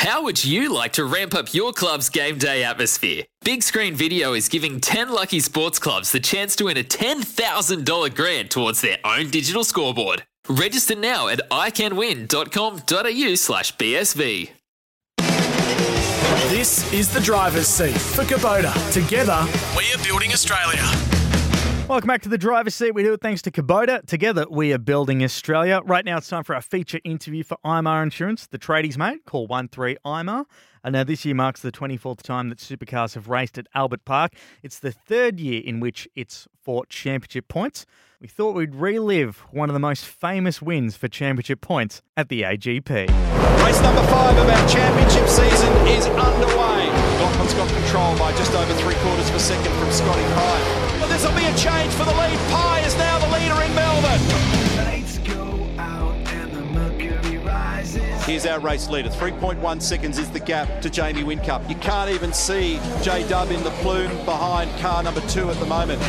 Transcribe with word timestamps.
How 0.00 0.22
would 0.22 0.42
you 0.42 0.72
like 0.72 0.94
to 0.94 1.04
ramp 1.04 1.34
up 1.34 1.52
your 1.52 1.74
club's 1.74 2.08
game 2.08 2.38
day 2.38 2.64
atmosphere? 2.64 3.24
Big 3.44 3.62
Screen 3.62 3.94
Video 3.94 4.32
is 4.32 4.48
giving 4.48 4.80
10 4.80 5.10
lucky 5.10 5.40
sports 5.40 5.78
clubs 5.78 6.10
the 6.10 6.20
chance 6.20 6.56
to 6.56 6.64
win 6.64 6.78
a 6.78 6.82
$10,000 6.82 8.14
grant 8.14 8.50
towards 8.50 8.80
their 8.80 8.96
own 9.04 9.28
digital 9.28 9.62
scoreboard. 9.62 10.22
Register 10.48 10.94
now 10.94 11.28
at 11.28 11.42
iCanWin.com.au 11.50 13.34
slash 13.34 13.76
BSV. 13.76 14.48
This 16.48 16.90
is 16.94 17.12
the 17.12 17.20
driver's 17.20 17.68
seat 17.68 17.92
for 17.92 18.22
Kubota. 18.22 18.72
Together, 18.94 19.46
we 19.76 19.84
are 19.92 20.02
building 20.02 20.32
Australia. 20.32 21.19
Welcome 21.90 22.06
back 22.06 22.22
to 22.22 22.28
the 22.28 22.38
driver's 22.38 22.76
seat. 22.76 22.94
We 22.94 23.02
do 23.02 23.14
it 23.14 23.20
thanks 23.20 23.42
to 23.42 23.50
Kubota. 23.50 24.06
Together, 24.06 24.46
we 24.48 24.72
are 24.72 24.78
building 24.78 25.24
Australia. 25.24 25.80
Right 25.84 26.04
now, 26.04 26.18
it's 26.18 26.28
time 26.28 26.44
for 26.44 26.54
our 26.54 26.62
feature 26.62 27.00
interview 27.02 27.42
for 27.42 27.58
IMAR 27.64 28.04
Insurance, 28.04 28.46
the 28.46 28.60
tradies 28.60 28.96
mate. 28.96 29.24
Call 29.26 29.48
13 29.48 29.96
IMAR. 30.04 30.44
And 30.84 30.92
now, 30.92 31.02
this 31.02 31.24
year 31.24 31.34
marks 31.34 31.62
the 31.62 31.72
24th 31.72 32.22
time 32.22 32.48
that 32.50 32.58
supercars 32.58 33.14
have 33.14 33.28
raced 33.28 33.58
at 33.58 33.66
Albert 33.74 34.04
Park. 34.04 34.34
It's 34.62 34.78
the 34.78 34.92
third 34.92 35.40
year 35.40 35.62
in 35.64 35.80
which 35.80 36.06
it's 36.14 36.46
fought 36.62 36.90
championship 36.90 37.48
points. 37.48 37.86
We 38.20 38.28
thought 38.28 38.54
we'd 38.54 38.76
relive 38.76 39.38
one 39.50 39.68
of 39.68 39.74
the 39.74 39.80
most 39.80 40.06
famous 40.06 40.62
wins 40.62 40.96
for 40.96 41.08
championship 41.08 41.60
points 41.60 42.02
at 42.16 42.28
the 42.28 42.42
AGP. 42.42 42.88
Race 43.64 43.82
number 43.82 44.02
five 44.02 44.38
of 44.38 44.48
our 44.48 44.68
championship 44.68 45.26
season 45.26 45.72
is 45.88 46.06
underway. 46.06 46.86
Lachlan's 47.18 47.54
got 47.54 47.68
control 47.68 48.16
by 48.16 48.30
just 48.38 48.54
over 48.54 48.72
three 48.74 48.94
quarters 49.02 49.28
of 49.28 49.34
a 49.34 49.40
second 49.40 49.72
from 49.74 49.90
Scotty 49.90 50.22
Pye. 50.34 50.89
Well, 51.00 51.08
this 51.08 51.24
will 51.26 51.34
be 51.34 51.46
a 51.46 51.54
change 51.56 51.92
for 51.94 52.04
the 52.04 52.12
lead. 52.12 52.38
Pye 52.50 52.82
is 52.84 52.94
now 52.96 53.18
the 53.18 53.28
leader 53.32 53.62
in 53.62 53.74
Melbourne. 53.74 54.20
Here's 58.26 58.44
our 58.44 58.60
race 58.60 58.86
leader. 58.90 59.08
3.1 59.08 59.80
seconds 59.80 60.18
is 60.18 60.30
the 60.30 60.40
gap 60.40 60.82
to 60.82 60.90
Jamie 60.90 61.22
Whincup. 61.22 61.66
You 61.70 61.76
can't 61.76 62.10
even 62.10 62.34
see 62.34 62.78
J 63.02 63.26
Dub 63.28 63.50
in 63.50 63.64
the 63.64 63.70
plume 63.80 64.14
behind 64.26 64.70
car 64.78 65.02
number 65.02 65.22
two 65.22 65.50
at 65.50 65.56
the 65.58 65.64
moment. 65.64 66.02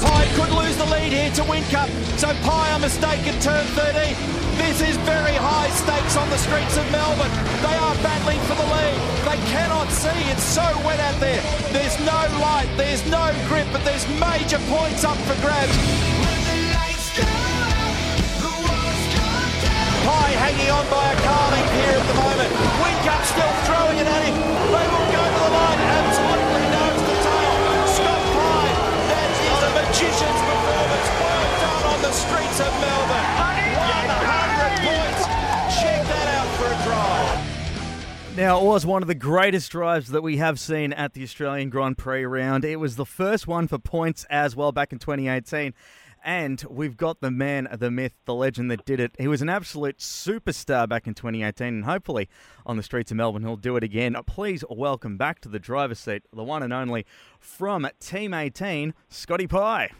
Pye 0.00 0.26
could 0.34 0.50
lose 0.50 0.76
the 0.76 0.86
lead 0.86 1.12
here 1.12 1.30
to 1.30 1.42
Whincup. 1.42 1.88
So 2.18 2.34
Pye 2.42 2.70
a 2.70 2.78
mistake 2.80 3.24
at 3.28 3.40
turn 3.40 3.64
13. 3.64 4.43
This 4.64 4.80
is 4.80 4.96
very 5.04 5.36
high 5.36 5.68
stakes 5.76 6.16
on 6.16 6.24
the 6.32 6.40
streets 6.40 6.80
of 6.80 6.88
Melbourne. 6.88 7.30
They 7.60 7.76
are 7.84 7.94
battling 8.00 8.40
for 8.48 8.56
the 8.56 8.64
lead. 8.64 8.96
They 9.28 9.36
cannot 9.52 9.92
see. 9.92 10.16
It's 10.32 10.42
so 10.42 10.64
wet 10.88 10.98
out 11.04 11.20
there. 11.20 11.44
There's 11.68 12.00
no 12.00 12.16
light. 12.40 12.66
There's 12.80 13.04
no 13.12 13.28
grip, 13.44 13.68
but 13.76 13.84
there's 13.84 14.08
major 14.16 14.56
points 14.72 15.04
up 15.04 15.20
for 15.28 15.36
grabs. 15.44 15.76
Pye 20.08 20.32
hanging 20.32 20.72
on 20.72 20.88
by 20.88 21.12
a 21.12 21.16
car 21.20 21.46
length 21.52 21.74
here 21.84 22.00
at 22.00 22.06
the 22.08 22.18
moment. 22.24 22.50
Whincup 22.80 23.20
still 23.28 23.54
throwing 23.68 24.00
it 24.00 24.08
at 24.08 24.22
him. 24.24 24.36
They 24.72 24.86
will 24.88 25.08
go 25.12 25.22
to 25.28 25.38
the 25.44 25.50
line. 25.60 25.80
Absolutely 25.92 26.64
nose 26.72 27.02
to 27.04 27.14
tail. 27.20 27.52
Scott 28.00 28.22
Pye. 28.32 28.74
That's 29.12 29.60
a 29.60 29.70
magician's 29.76 30.40
performance. 30.40 31.08
Well 31.20 31.46
done 31.60 31.84
on 31.92 31.98
the 32.00 32.12
streets 32.16 32.58
of 32.64 32.72
Melbourne. 32.80 33.43
Now, 38.36 38.58
it 38.58 38.64
was 38.64 38.84
one 38.84 39.00
of 39.00 39.06
the 39.06 39.14
greatest 39.14 39.70
drives 39.70 40.08
that 40.08 40.20
we 40.20 40.38
have 40.38 40.58
seen 40.58 40.92
at 40.92 41.12
the 41.12 41.22
Australian 41.22 41.70
Grand 41.70 41.96
Prix 41.96 42.24
round. 42.24 42.64
It 42.64 42.80
was 42.80 42.96
the 42.96 43.06
first 43.06 43.46
one 43.46 43.68
for 43.68 43.78
points 43.78 44.26
as 44.28 44.56
well 44.56 44.72
back 44.72 44.92
in 44.92 44.98
2018. 44.98 45.72
And 46.24 46.64
we've 46.68 46.96
got 46.96 47.20
the 47.20 47.30
man, 47.30 47.68
the 47.70 47.92
myth, 47.92 48.14
the 48.24 48.34
legend 48.34 48.72
that 48.72 48.84
did 48.84 48.98
it. 48.98 49.12
He 49.18 49.28
was 49.28 49.40
an 49.40 49.48
absolute 49.48 49.98
superstar 49.98 50.88
back 50.88 51.06
in 51.06 51.14
2018, 51.14 51.68
and 51.68 51.84
hopefully 51.84 52.28
on 52.66 52.76
the 52.76 52.82
streets 52.82 53.10
of 53.10 53.16
Melbourne, 53.16 53.42
he'll 53.42 53.56
do 53.56 53.76
it 53.76 53.84
again. 53.84 54.16
Please 54.26 54.64
welcome 54.68 55.16
back 55.16 55.40
to 55.40 55.48
the 55.48 55.58
driver's 55.58 55.98
seat, 55.98 56.22
the 56.32 56.44
one 56.44 56.62
and 56.62 56.72
only 56.72 57.04
from 57.38 57.88
Team 58.00 58.34
18, 58.34 58.94
Scotty 59.08 59.46
Pye. 59.46 59.90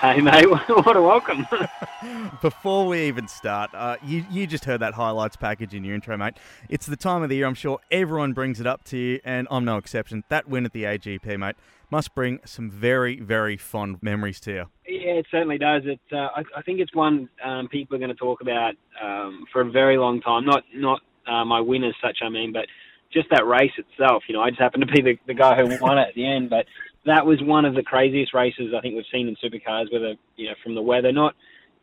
Hey 0.00 0.20
mate, 0.20 0.50
what 0.68 0.96
a 0.96 1.02
welcome. 1.02 1.46
Before 2.42 2.88
we 2.88 3.02
even 3.02 3.28
start, 3.28 3.70
uh, 3.72 3.96
you, 4.02 4.24
you 4.30 4.46
just 4.46 4.64
heard 4.64 4.80
that 4.80 4.94
highlights 4.94 5.36
package 5.36 5.74
in 5.74 5.84
your 5.84 5.94
intro, 5.94 6.16
mate. 6.16 6.34
It's 6.68 6.86
the 6.86 6.96
time 6.96 7.22
of 7.22 7.28
the 7.28 7.36
year, 7.36 7.46
I'm 7.46 7.54
sure 7.54 7.78
everyone 7.90 8.32
brings 8.32 8.60
it 8.60 8.66
up 8.66 8.84
to 8.86 8.98
you, 8.98 9.20
and 9.24 9.46
I'm 9.50 9.64
no 9.64 9.76
exception. 9.76 10.24
That 10.28 10.48
win 10.48 10.64
at 10.64 10.72
the 10.72 10.82
AGP, 10.82 11.38
mate, 11.38 11.56
must 11.90 12.14
bring 12.14 12.40
some 12.44 12.70
very, 12.70 13.20
very 13.20 13.56
fond 13.56 14.02
memories 14.02 14.40
to 14.40 14.52
you. 14.52 14.64
yeah, 14.88 15.12
it 15.12 15.26
certainly 15.30 15.58
does. 15.58 15.82
It, 15.84 16.00
uh, 16.10 16.28
I, 16.34 16.42
I 16.56 16.62
think 16.62 16.80
it's 16.80 16.94
one 16.94 17.28
um, 17.44 17.68
people 17.68 17.94
are 17.94 18.00
going 18.00 18.10
to 18.10 18.16
talk 18.16 18.40
about 18.40 18.74
um, 19.00 19.44
for 19.52 19.60
a 19.60 19.70
very 19.70 19.98
long 19.98 20.20
time. 20.20 20.44
Not 20.44 20.64
not 20.74 21.00
uh, 21.26 21.44
my 21.44 21.60
win 21.60 21.84
as 21.84 21.94
such, 22.02 22.18
I 22.22 22.28
mean, 22.28 22.52
but 22.52 22.66
just 23.12 23.28
that 23.30 23.46
race 23.46 23.72
itself. 23.76 24.24
You 24.28 24.34
know, 24.34 24.40
I 24.40 24.50
just 24.50 24.60
happened 24.60 24.86
to 24.86 24.92
be 24.92 25.02
the, 25.02 25.18
the 25.26 25.34
guy 25.34 25.56
who 25.56 25.78
won 25.80 25.98
it 25.98 26.08
at 26.08 26.14
the 26.14 26.26
end, 26.26 26.50
but 26.50 26.66
that 27.04 27.26
was 27.26 27.40
one 27.42 27.64
of 27.64 27.74
the 27.74 27.82
craziest 27.82 28.32
races 28.32 28.72
I 28.76 28.80
think 28.80 28.94
we've 28.94 29.04
seen 29.12 29.28
in 29.28 29.36
supercars. 29.36 29.92
Whether 29.92 30.14
you 30.36 30.48
know 30.48 30.54
from 30.62 30.74
the 30.74 30.82
weather, 30.82 31.12
not 31.12 31.34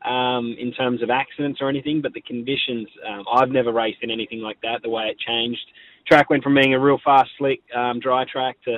um, 0.05 0.55
in 0.57 0.71
terms 0.71 1.03
of 1.03 1.09
accidents 1.09 1.59
or 1.61 1.69
anything, 1.69 2.01
but 2.01 2.13
the 2.13 2.21
conditions. 2.21 2.87
Um, 3.07 3.25
I've 3.31 3.49
never 3.49 3.71
raced 3.71 3.99
in 4.01 4.11
anything 4.11 4.39
like 4.39 4.59
that. 4.61 4.81
The 4.81 4.89
way 4.89 5.05
it 5.05 5.19
changed, 5.19 5.65
track 6.07 6.29
went 6.29 6.43
from 6.43 6.55
being 6.55 6.73
a 6.73 6.79
real 6.79 6.99
fast, 7.03 7.29
slick, 7.37 7.61
um, 7.75 7.99
dry 7.99 8.25
track 8.25 8.57
to 8.65 8.77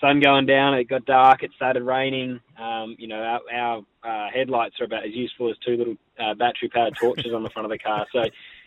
sun 0.00 0.20
going 0.20 0.46
down. 0.46 0.74
It 0.74 0.88
got 0.88 1.04
dark. 1.04 1.42
It 1.42 1.52
started 1.56 1.82
raining. 1.82 2.40
Um, 2.58 2.96
you 2.98 3.06
know, 3.06 3.16
our, 3.16 3.40
our 3.52 3.82
uh, 4.02 4.30
headlights 4.34 4.80
are 4.80 4.84
about 4.84 5.04
as 5.04 5.14
useful 5.14 5.50
as 5.50 5.56
two 5.64 5.76
little 5.76 5.96
uh, 6.18 6.34
battery-powered 6.34 6.96
torches 7.00 7.32
on 7.32 7.42
the 7.42 7.50
front 7.50 7.66
of 7.66 7.70
the 7.70 7.78
car. 7.78 8.06
So 8.12 8.24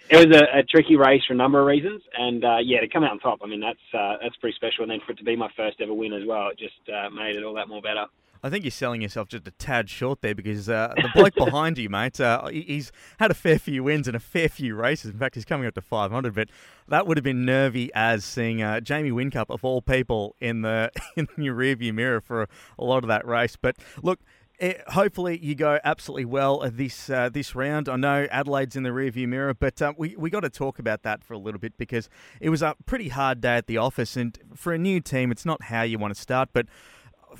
it 0.09 0.27
was 0.27 0.37
a, 0.37 0.59
a 0.59 0.63
tricky 0.63 0.95
race 0.95 1.21
for 1.27 1.33
a 1.33 1.37
number 1.37 1.59
of 1.59 1.67
reasons. 1.67 2.01
And 2.17 2.43
uh, 2.43 2.57
yeah, 2.63 2.79
to 2.79 2.87
come 2.87 3.03
out 3.03 3.11
on 3.11 3.19
top, 3.19 3.39
I 3.43 3.47
mean, 3.47 3.59
that's 3.59 3.79
uh, 3.93 4.17
that's 4.21 4.35
pretty 4.37 4.55
special. 4.55 4.83
And 4.83 4.91
then 4.91 4.99
for 5.05 5.11
it 5.11 5.17
to 5.17 5.23
be 5.23 5.35
my 5.35 5.49
first 5.55 5.81
ever 5.81 5.93
win 5.93 6.13
as 6.13 6.25
well, 6.25 6.49
it 6.49 6.57
just 6.57 6.75
uh, 6.89 7.09
made 7.09 7.35
it 7.35 7.43
all 7.43 7.53
that 7.55 7.67
more 7.67 7.81
better. 7.81 8.05
I 8.43 8.49
think 8.49 8.63
you're 8.63 8.71
selling 8.71 9.01
yourself 9.01 9.27
just 9.27 9.47
a 9.47 9.51
tad 9.51 9.89
short 9.89 10.21
there 10.21 10.35
because 10.35 10.69
uh, 10.69 10.93
the 10.95 11.09
bloke 11.13 11.35
behind 11.45 11.77
you, 11.77 11.89
mate, 11.89 12.19
uh, 12.19 12.47
he's 12.47 12.91
had 13.19 13.31
a 13.31 13.33
fair 13.33 13.59
few 13.59 13.83
wins 13.83 14.07
and 14.07 14.15
a 14.15 14.19
fair 14.19 14.49
few 14.49 14.75
races. 14.75 15.11
In 15.11 15.17
fact, 15.17 15.35
he's 15.35 15.45
coming 15.45 15.67
up 15.67 15.73
to 15.75 15.81
500. 15.81 16.33
But 16.33 16.49
that 16.87 17.07
would 17.07 17.17
have 17.17 17.23
been 17.23 17.45
nervy 17.45 17.91
as 17.93 18.23
seeing 18.25 18.61
uh, 18.61 18.79
Jamie 18.79 19.11
Whincup 19.11 19.49
of 19.49 19.63
all 19.63 19.81
people 19.81 20.35
in 20.39 20.61
the 20.61 20.91
in 21.15 21.27
your 21.37 21.55
rearview 21.55 21.93
mirror 21.93 22.21
for 22.21 22.43
a, 22.43 22.47
a 22.79 22.83
lot 22.83 23.03
of 23.03 23.07
that 23.09 23.25
race. 23.25 23.55
But 23.55 23.77
look. 24.01 24.19
Eh, 24.59 24.73
hopefully 24.87 25.39
you 25.41 25.55
go 25.55 25.79
absolutely 25.83 26.25
well 26.25 26.69
this 26.71 27.09
uh, 27.09 27.29
this 27.29 27.55
round. 27.55 27.89
I 27.89 27.95
know 27.95 28.27
Adelaide's 28.31 28.75
in 28.75 28.83
the 28.83 28.89
rearview 28.89 29.27
mirror, 29.27 29.53
but 29.53 29.81
uh, 29.81 29.93
we 29.97 30.15
we 30.15 30.29
got 30.29 30.41
to 30.41 30.49
talk 30.49 30.79
about 30.79 31.03
that 31.03 31.23
for 31.23 31.33
a 31.33 31.37
little 31.37 31.59
bit 31.59 31.77
because 31.77 32.09
it 32.39 32.49
was 32.49 32.61
a 32.61 32.75
pretty 32.85 33.09
hard 33.09 33.41
day 33.41 33.57
at 33.57 33.67
the 33.67 33.77
office, 33.77 34.15
and 34.15 34.37
for 34.55 34.73
a 34.73 34.77
new 34.77 34.99
team, 34.99 35.31
it's 35.31 35.45
not 35.45 35.63
how 35.63 35.81
you 35.81 35.97
want 35.97 36.13
to 36.15 36.21
start, 36.21 36.49
but 36.53 36.67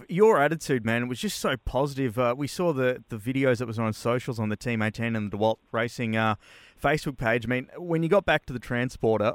your 0.08 0.42
attitude, 0.42 0.86
man, 0.86 1.08
was 1.08 1.20
just 1.20 1.40
so 1.40 1.56
positive. 1.58 2.20
Uh, 2.20 2.36
we 2.38 2.48
saw 2.48 2.74
the, 2.74 3.04
the 3.10 3.18
videos 3.18 3.58
that 3.60 3.68
was 3.68 3.80
on 3.80 3.94
socials 3.94 4.40
on 4.40 4.50
the 4.50 4.56
Team 4.56 4.82
18 4.82 5.16
and 5.16 5.32
the 5.32 5.38
DeWalt 5.38 5.58
Racing 5.72 6.16
uh, 6.16 6.36
Facebook 6.82 7.18
page. 7.18 7.46
I 7.46 7.50
mean, 7.50 7.70
when 7.78 8.04
you 8.04 8.10
got 8.10 8.26
back 8.26 8.46
to 8.48 8.54
the 8.54 8.60
transporter, 8.60 9.34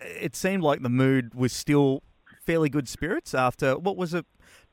it 0.00 0.36
seemed 0.36 0.62
like 0.62 0.82
the 0.82 0.88
mood 0.88 1.34
was 1.34 1.52
still 1.52 2.02
fairly 2.44 2.68
good 2.68 2.88
spirits 2.88 3.34
after 3.34 3.78
what 3.78 3.96
was 3.96 4.14
a 4.14 4.24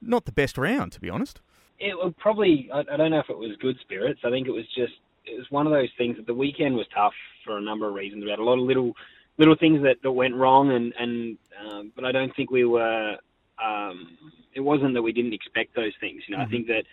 not 0.01 0.25
the 0.25 0.31
best 0.31 0.57
round, 0.57 0.91
to 0.93 1.01
be 1.01 1.09
honest. 1.09 1.41
It 1.79 1.95
was 1.95 2.13
probably. 2.17 2.69
I, 2.73 2.79
I 2.79 2.97
don't 2.97 3.11
know 3.11 3.19
if 3.19 3.29
it 3.29 3.37
was 3.37 3.51
good 3.59 3.77
spirits. 3.81 4.21
I 4.23 4.29
think 4.29 4.47
it 4.47 4.51
was 4.51 4.65
just. 4.75 4.93
It 5.25 5.37
was 5.37 5.45
one 5.49 5.67
of 5.67 5.73
those 5.73 5.89
things 5.97 6.15
that 6.17 6.25
the 6.25 6.33
weekend 6.33 6.75
was 6.75 6.87
tough 6.95 7.13
for 7.45 7.57
a 7.57 7.61
number 7.61 7.87
of 7.87 7.93
reasons. 7.93 8.23
We 8.23 8.29
had 8.29 8.39
a 8.39 8.43
lot 8.43 8.57
of 8.57 8.65
little 8.65 8.93
little 9.37 9.55
things 9.55 9.83
that, 9.83 9.97
that 10.01 10.11
went 10.11 10.35
wrong, 10.35 10.71
and 10.71 10.93
and 10.97 11.37
um, 11.65 11.91
but 11.95 12.05
I 12.05 12.11
don't 12.11 12.35
think 12.35 12.51
we 12.51 12.65
were. 12.65 13.17
Um, 13.63 14.17
it 14.53 14.61
wasn't 14.61 14.93
that 14.93 15.01
we 15.01 15.11
didn't 15.11 15.33
expect 15.33 15.75
those 15.75 15.93
things. 15.99 16.21
You 16.27 16.35
know, 16.35 16.43
I 16.43 16.47
think 16.47 16.67
that 16.67 16.83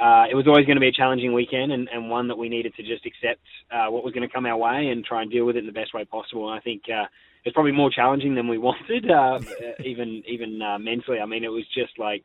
uh, 0.00 0.24
it 0.30 0.34
was 0.34 0.46
always 0.46 0.64
going 0.64 0.76
to 0.76 0.80
be 0.80 0.88
a 0.88 0.92
challenging 0.92 1.32
weekend 1.32 1.72
and, 1.72 1.88
and 1.92 2.08
one 2.08 2.28
that 2.28 2.38
we 2.38 2.48
needed 2.48 2.74
to 2.76 2.82
just 2.82 3.04
accept 3.04 3.40
uh, 3.70 3.90
what 3.90 4.04
was 4.04 4.14
going 4.14 4.26
to 4.26 4.32
come 4.32 4.46
our 4.46 4.56
way 4.56 4.88
and 4.88 5.04
try 5.04 5.22
and 5.22 5.30
deal 5.30 5.44
with 5.44 5.56
it 5.56 5.60
in 5.60 5.66
the 5.66 5.72
best 5.72 5.92
way 5.92 6.04
possible. 6.04 6.48
And 6.50 6.58
I 6.58 6.62
think 6.62 6.82
uh, 6.88 7.04
it's 7.44 7.54
probably 7.54 7.72
more 7.72 7.90
challenging 7.90 8.34
than 8.34 8.48
we 8.48 8.58
wanted, 8.68 9.10
uh, 9.10 9.40
even 9.84 10.22
even 10.26 10.62
uh, 10.62 10.78
mentally. 10.78 11.18
I 11.20 11.26
mean, 11.26 11.44
it 11.44 11.52
was 11.52 11.64
just 11.74 11.98
like 11.98 12.24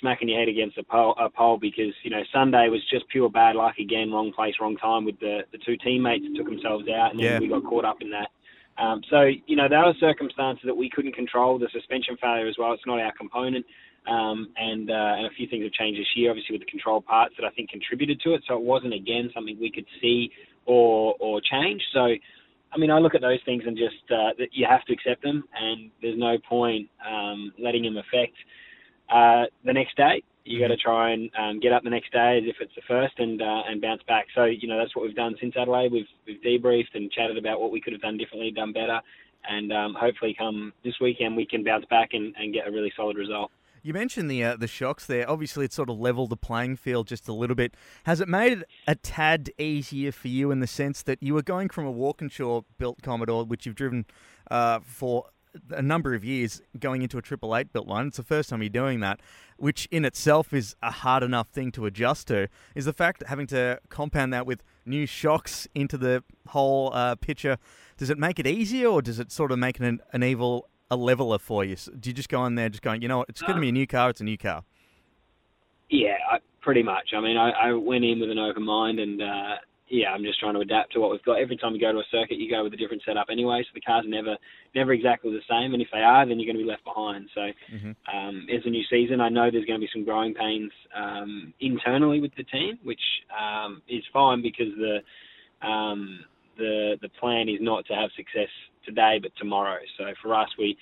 smacking 0.00 0.28
your 0.28 0.38
head 0.38 0.48
against 0.48 0.78
a 0.78 0.82
pole, 0.82 1.14
a 1.18 1.28
pole 1.28 1.58
because 1.58 1.94
you 2.02 2.10
know 2.10 2.22
Sunday 2.32 2.68
was 2.68 2.80
just 2.90 3.08
pure 3.08 3.30
bad 3.30 3.56
luck 3.56 3.78
again, 3.78 4.10
wrong 4.10 4.32
place, 4.32 4.54
wrong 4.60 4.76
time 4.76 5.04
with 5.04 5.18
the 5.20 5.40
the 5.52 5.58
two 5.58 5.76
teammates 5.76 6.24
that 6.24 6.36
took 6.36 6.46
themselves 6.46 6.88
out, 6.88 7.10
and 7.10 7.20
then 7.20 7.26
Yeah. 7.26 7.40
we 7.40 7.48
got 7.48 7.64
caught 7.64 7.84
up 7.84 8.00
in 8.00 8.10
that. 8.10 8.30
Um, 8.78 9.02
so 9.10 9.22
you 9.46 9.56
know 9.56 9.68
there 9.68 9.84
were 9.84 9.94
circumstances 10.00 10.64
that 10.64 10.76
we 10.76 10.88
couldn't 10.88 11.14
control. 11.14 11.58
The 11.58 11.68
suspension 11.72 12.16
failure 12.16 12.46
as 12.46 12.56
well; 12.58 12.72
it's 12.72 12.86
not 12.86 13.00
our 13.00 13.12
component, 13.12 13.66
um, 14.06 14.48
and 14.56 14.90
uh, 14.90 15.14
and 15.18 15.26
a 15.26 15.30
few 15.30 15.46
things 15.46 15.64
have 15.64 15.72
changed 15.72 16.00
this 16.00 16.16
year, 16.16 16.30
obviously 16.30 16.54
with 16.54 16.62
the 16.62 16.70
control 16.70 17.00
parts 17.00 17.34
that 17.38 17.46
I 17.46 17.50
think 17.50 17.70
contributed 17.70 18.20
to 18.22 18.34
it. 18.34 18.42
So 18.48 18.54
it 18.56 18.62
wasn't 18.62 18.94
again 18.94 19.30
something 19.34 19.58
we 19.60 19.70
could 19.70 19.86
see 20.00 20.30
or 20.66 21.14
or 21.20 21.40
change. 21.40 21.82
So. 21.92 22.14
I 22.74 22.78
mean, 22.78 22.90
I 22.90 22.98
look 23.00 23.14
at 23.14 23.20
those 23.20 23.38
things 23.44 23.64
and 23.66 23.76
just 23.76 24.00
uh, 24.10 24.32
that 24.38 24.48
you 24.52 24.66
have 24.66 24.82
to 24.86 24.94
accept 24.94 25.22
them, 25.22 25.44
and 25.54 25.90
there's 26.00 26.18
no 26.18 26.38
point 26.38 26.88
um, 27.06 27.52
letting 27.58 27.82
them 27.82 27.98
affect 27.98 28.32
uh, 29.12 29.44
the 29.64 29.72
next 29.72 29.96
day. 29.96 30.22
You 30.44 30.58
got 30.58 30.68
to 30.68 30.76
try 30.76 31.12
and 31.12 31.30
um, 31.38 31.60
get 31.60 31.72
up 31.72 31.84
the 31.84 31.90
next 31.90 32.12
day 32.12 32.38
as 32.42 32.44
if 32.48 32.56
it's 32.60 32.74
the 32.74 32.82
first 32.88 33.14
and 33.18 33.40
uh, 33.40 33.62
and 33.68 33.80
bounce 33.80 34.02
back. 34.08 34.26
So 34.34 34.44
you 34.44 34.66
know 34.66 34.76
that's 34.76 34.94
what 34.96 35.04
we've 35.04 35.14
done 35.14 35.36
since 35.40 35.54
Adelaide. 35.56 35.92
We've 35.92 36.06
we've 36.26 36.42
debriefed 36.42 36.94
and 36.94 37.12
chatted 37.12 37.38
about 37.38 37.60
what 37.60 37.70
we 37.70 37.80
could 37.80 37.92
have 37.92 38.02
done 38.02 38.16
differently, 38.16 38.50
done 38.50 38.72
better, 38.72 39.00
and 39.48 39.72
um, 39.72 39.94
hopefully 39.98 40.34
come 40.36 40.72
this 40.84 40.94
weekend 41.00 41.36
we 41.36 41.46
can 41.46 41.62
bounce 41.62 41.84
back 41.88 42.10
and, 42.12 42.34
and 42.36 42.52
get 42.52 42.66
a 42.66 42.72
really 42.72 42.92
solid 42.96 43.16
result. 43.16 43.52
You 43.84 43.92
mentioned 43.92 44.30
the 44.30 44.42
uh, 44.42 44.56
the 44.56 44.66
shocks 44.66 45.06
there. 45.06 45.28
Obviously, 45.28 45.64
it's 45.64 45.76
sort 45.76 45.90
of 45.90 45.98
leveled 45.98 46.30
the 46.30 46.36
playing 46.36 46.76
field 46.76 47.08
just 47.08 47.28
a 47.28 47.32
little 47.32 47.56
bit. 47.56 47.74
Has 48.04 48.20
it 48.20 48.28
made 48.28 48.58
it 48.58 48.68
a 48.86 48.94
tad 48.94 49.50
easier 49.58 50.12
for 50.12 50.28
you 50.28 50.50
in 50.50 50.60
the 50.60 50.66
sense 50.66 51.02
that 51.02 51.22
you 51.22 51.34
were 51.34 51.42
going 51.42 51.68
from 51.68 51.86
a 51.86 51.90
Walkinshaw 51.90 52.62
built 52.78 53.02
Commodore, 53.02 53.44
which 53.44 53.66
you've 53.66 53.74
driven 53.74 54.06
uh, 54.50 54.80
for 54.80 55.26
a 55.70 55.82
number 55.82 56.14
of 56.14 56.24
years, 56.24 56.62
going 56.78 57.02
into 57.02 57.18
a 57.18 57.22
Triple 57.22 57.56
Eight 57.56 57.72
built 57.72 57.86
line? 57.86 58.08
It's 58.08 58.16
the 58.16 58.22
first 58.22 58.48
time 58.50 58.62
you're 58.62 58.68
doing 58.68 59.00
that, 59.00 59.20
which 59.56 59.86
in 59.90 60.04
itself 60.04 60.52
is 60.52 60.74
a 60.82 60.90
hard 60.90 61.22
enough 61.22 61.48
thing 61.48 61.72
to 61.72 61.86
adjust 61.86 62.28
to. 62.28 62.48
Is 62.74 62.84
the 62.84 62.92
fact 62.92 63.22
having 63.26 63.46
to 63.48 63.80
compound 63.88 64.32
that 64.32 64.46
with 64.46 64.62
new 64.86 65.06
shocks 65.06 65.68
into 65.74 65.96
the 65.98 66.24
whole 66.48 66.92
uh, 66.92 67.14
picture? 67.16 67.58
Does 67.96 68.10
it 68.10 68.18
make 68.18 68.38
it 68.38 68.46
easier, 68.46 68.88
or 68.88 69.02
does 69.02 69.18
it 69.18 69.30
sort 69.30 69.52
of 69.52 69.58
make 69.58 69.78
an, 69.80 70.00
an 70.12 70.22
evil 70.22 70.68
a 70.90 70.96
leveler 70.96 71.38
for 71.38 71.64
you? 71.64 71.76
Do 71.98 72.10
you 72.10 72.14
just 72.14 72.28
go 72.28 72.44
in 72.44 72.54
there, 72.54 72.68
just 72.68 72.82
going, 72.82 73.00
you 73.02 73.08
know 73.08 73.18
what, 73.18 73.28
it's 73.28 73.40
going 73.40 73.54
to 73.54 73.60
be 73.60 73.70
a 73.70 73.72
new 73.72 73.86
car, 73.86 74.10
it's 74.10 74.20
a 74.20 74.24
new 74.24 74.36
car? 74.36 74.64
Yeah, 75.88 76.16
I, 76.30 76.38
pretty 76.60 76.82
much. 76.82 77.12
I 77.14 77.20
mean, 77.20 77.36
I, 77.36 77.50
I 77.50 77.72
went 77.72 78.04
in 78.04 78.20
with 78.20 78.30
an 78.30 78.38
open 78.38 78.62
mind, 78.62 78.98
and 78.98 79.22
uh, 79.22 79.56
yeah, 79.92 80.08
I'm 80.08 80.22
just 80.22 80.40
trying 80.40 80.54
to 80.54 80.60
adapt 80.60 80.94
to 80.94 81.00
what 81.00 81.10
we've 81.10 81.22
got. 81.22 81.38
Every 81.38 81.58
time 81.58 81.74
you 81.74 81.80
go 81.80 81.92
to 81.92 81.98
a 81.98 82.10
circuit, 82.10 82.38
you 82.38 82.50
go 82.50 82.64
with 82.64 82.72
a 82.72 82.78
different 82.78 83.02
setup 83.04 83.26
anyway, 83.30 83.62
so 83.62 83.72
the 83.74 83.82
cars 83.82 84.06
are 84.06 84.08
never 84.08 84.38
never 84.74 84.92
exactly 84.94 85.30
the 85.30 85.44
same. 85.48 85.74
And 85.74 85.82
if 85.82 85.88
they 85.92 85.98
are, 85.98 86.26
then 86.26 86.40
you're 86.40 86.50
going 86.50 86.56
to 86.56 86.64
be 86.64 86.68
left 86.68 86.84
behind. 86.84 87.28
So 87.34 87.42
um, 88.10 88.46
it's 88.48 88.64
a 88.64 88.70
new 88.70 88.82
season. 88.88 89.20
I 89.20 89.28
know 89.28 89.50
there's 89.50 89.66
going 89.66 89.78
to 89.78 89.84
be 89.84 89.90
some 89.92 90.06
growing 90.06 90.32
pains 90.32 90.72
um, 90.96 91.52
internally 91.60 92.22
with 92.22 92.34
the 92.38 92.44
team, 92.44 92.78
which 92.82 93.02
um, 93.38 93.82
is 93.86 94.02
fine 94.14 94.40
because 94.40 94.72
the 94.78 95.66
um, 95.66 96.20
the 96.56 96.96
the 97.02 97.10
plan 97.20 97.50
is 97.50 97.58
not 97.60 97.84
to 97.86 97.92
have 97.92 98.08
success 98.16 98.48
today, 98.86 99.18
but 99.20 99.32
tomorrow. 99.36 99.78
So 99.98 100.04
for 100.22 100.34
us, 100.34 100.48
we 100.58 100.78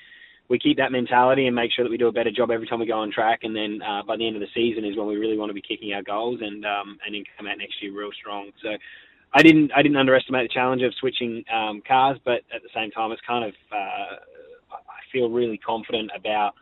we 0.50 0.58
keep 0.58 0.76
that 0.78 0.90
mentality 0.90 1.46
and 1.46 1.54
make 1.54 1.70
sure 1.72 1.84
that 1.84 1.90
we 1.90 1.96
do 1.96 2.08
a 2.08 2.12
better 2.12 2.32
job 2.32 2.50
every 2.50 2.66
time 2.66 2.80
we 2.80 2.86
go 2.86 2.98
on 2.98 3.12
track. 3.12 3.40
And 3.44 3.54
then 3.54 3.80
uh, 3.80 4.02
by 4.02 4.16
the 4.16 4.26
end 4.26 4.34
of 4.34 4.42
the 4.42 4.48
season 4.52 4.84
is 4.84 4.96
when 4.96 5.06
we 5.06 5.16
really 5.16 5.38
want 5.38 5.48
to 5.48 5.54
be 5.54 5.62
kicking 5.62 5.92
our 5.92 6.02
goals 6.02 6.40
and 6.42 6.66
um, 6.66 6.98
and 7.06 7.14
then 7.14 7.22
come 7.38 7.46
out 7.46 7.58
next 7.58 7.80
year 7.80 7.96
real 7.96 8.10
strong. 8.18 8.50
So 8.60 8.70
I 9.32 9.42
didn't 9.42 9.70
I 9.74 9.82
didn't 9.82 9.96
underestimate 9.96 10.50
the 10.50 10.52
challenge 10.52 10.82
of 10.82 10.92
switching 10.98 11.44
um, 11.54 11.82
cars, 11.86 12.18
but 12.24 12.42
at 12.52 12.62
the 12.62 12.68
same 12.74 12.90
time, 12.90 13.12
it's 13.12 13.22
kind 13.24 13.44
of 13.44 13.54
uh, 13.70 14.16
I 14.74 15.00
feel 15.12 15.30
really 15.30 15.56
confident 15.56 16.10
about 16.16 16.54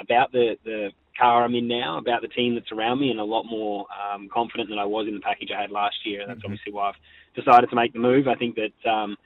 about 0.00 0.32
the 0.32 0.56
the 0.64 0.88
car 1.20 1.44
I'm 1.44 1.54
in 1.54 1.68
now, 1.68 1.98
about 1.98 2.22
the 2.22 2.28
team 2.28 2.54
that's 2.54 2.72
around 2.72 3.00
me, 3.00 3.10
and 3.10 3.20
a 3.20 3.24
lot 3.24 3.44
more 3.44 3.86
um, 4.00 4.30
confident 4.32 4.70
than 4.70 4.78
I 4.78 4.86
was 4.86 5.08
in 5.08 5.14
the 5.14 5.20
package 5.20 5.50
I 5.54 5.60
had 5.60 5.70
last 5.70 5.96
year. 6.04 6.22
And 6.22 6.30
that's 6.30 6.40
obviously 6.42 6.72
why 6.72 6.88
I've 6.88 7.44
decided 7.44 7.68
to 7.68 7.76
make 7.76 7.92
the 7.92 7.98
move. 7.98 8.28
I 8.28 8.34
think 8.34 8.56
that 8.56 8.90
um, 8.90 9.16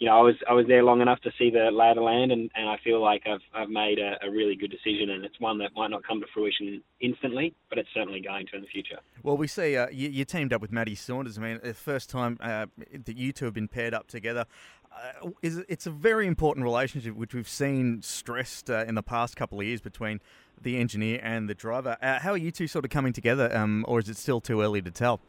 you 0.00 0.06
know 0.06 0.18
I 0.18 0.22
was 0.22 0.34
I 0.48 0.54
was 0.54 0.66
there 0.66 0.82
long 0.82 1.02
enough 1.02 1.20
to 1.20 1.30
see 1.38 1.50
the 1.50 1.70
lay 1.70 1.90
of 1.90 1.96
the 1.96 2.02
land, 2.02 2.32
and, 2.32 2.50
and 2.56 2.68
I 2.68 2.78
feel 2.82 3.02
like 3.02 3.22
I've 3.26 3.42
I've 3.54 3.68
made 3.68 3.98
a, 3.98 4.16
a 4.26 4.30
really 4.30 4.56
good 4.56 4.70
decision, 4.70 5.10
and 5.10 5.24
it's 5.24 5.38
one 5.38 5.58
that 5.58 5.72
might 5.76 5.90
not 5.90 6.02
come 6.08 6.20
to 6.20 6.26
fruition 6.32 6.82
instantly, 7.00 7.54
but 7.68 7.78
it's 7.78 7.88
certainly 7.94 8.20
going 8.20 8.46
to 8.46 8.56
in 8.56 8.62
the 8.62 8.68
future. 8.68 8.98
Well, 9.22 9.36
we 9.36 9.46
see 9.46 9.76
uh, 9.76 9.88
you, 9.92 10.08
you 10.08 10.24
teamed 10.24 10.54
up 10.54 10.62
with 10.62 10.72
Matty 10.72 10.94
Saunders. 10.94 11.36
I 11.36 11.42
mean, 11.42 11.60
the 11.62 11.74
first 11.74 12.08
time 12.08 12.38
uh, 12.40 12.66
that 13.04 13.16
you 13.16 13.32
two 13.32 13.44
have 13.44 13.54
been 13.54 13.68
paired 13.68 13.94
up 13.94 14.08
together. 14.08 14.46
Uh, 14.92 15.30
is 15.40 15.58
it's 15.68 15.86
a 15.86 15.90
very 15.90 16.26
important 16.26 16.64
relationship, 16.64 17.14
which 17.14 17.32
we've 17.32 17.48
seen 17.48 18.02
stressed 18.02 18.70
uh, 18.70 18.84
in 18.88 18.96
the 18.96 19.02
past 19.02 19.36
couple 19.36 19.60
of 19.60 19.66
years 19.66 19.80
between 19.80 20.20
the 20.60 20.78
engineer 20.78 21.20
and 21.22 21.48
the 21.48 21.54
driver. 21.54 21.96
Uh, 22.02 22.18
how 22.18 22.32
are 22.32 22.38
you 22.38 22.50
two 22.50 22.66
sort 22.66 22.84
of 22.84 22.90
coming 22.90 23.12
together, 23.12 23.54
um, 23.56 23.84
or 23.86 24.00
is 24.00 24.08
it 24.08 24.16
still 24.16 24.40
too 24.40 24.62
early 24.62 24.82
to 24.82 24.90
tell? 24.90 25.20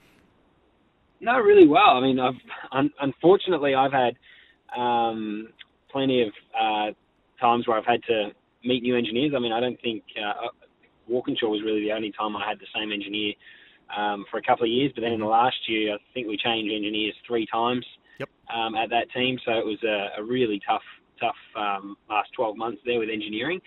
No, 1.19 1.38
really 1.39 1.67
well. 1.67 1.91
I 1.91 2.01
mean, 2.01 2.19
I've 2.19 2.39
un- 2.71 2.94
unfortunately 3.00 3.75
I've 3.75 3.91
had 3.91 4.15
um, 4.77 5.50
plenty 5.91 6.21
of 6.21 6.29
uh, 6.59 6.91
times 7.39 7.68
where 7.68 7.77
I've 7.77 7.85
had 7.85 8.03
to 8.03 8.29
meet 8.63 8.83
new 8.83 8.97
engineers. 8.97 9.33
I 9.35 9.39
mean, 9.39 9.51
I 9.51 9.59
don't 9.59 9.79
think 9.81 10.03
uh, 10.18 10.47
Walkinshaw 11.07 11.47
was 11.47 11.62
really 11.63 11.81
the 11.81 11.91
only 11.91 12.12
time 12.12 12.35
I 12.35 12.47
had 12.47 12.59
the 12.59 12.68
same 12.75 12.91
engineer 12.91 13.33
um, 13.95 14.25
for 14.31 14.38
a 14.38 14.41
couple 14.41 14.63
of 14.63 14.69
years. 14.69 14.91
But 14.95 15.01
then 15.01 15.13
in 15.13 15.19
the 15.19 15.25
last 15.25 15.57
year, 15.68 15.95
I 15.95 15.97
think 16.13 16.27
we 16.27 16.38
changed 16.38 16.73
engineers 16.73 17.15
three 17.27 17.45
times 17.51 17.85
Yep. 18.19 18.29
um, 18.53 18.75
at 18.75 18.89
that 18.91 19.09
team. 19.12 19.39
So 19.45 19.51
it 19.53 19.65
was 19.65 19.81
a, 19.83 20.21
a 20.21 20.23
really 20.23 20.62
tough, 20.68 20.85
tough 21.19 21.35
um, 21.56 21.97
last 22.09 22.29
12 22.35 22.56
months 22.56 22.81
there 22.85 23.00
with 23.00 23.09
engineering. 23.09 23.59